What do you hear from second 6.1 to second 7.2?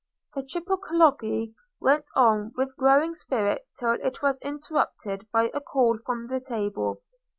the table.